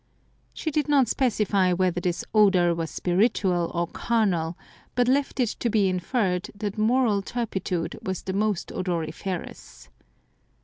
[0.51, 4.57] She did not specify whether this odour was spiritual or carnal,
[4.95, 9.89] but left it to be inferred that moral turpitude was the most odoriferous.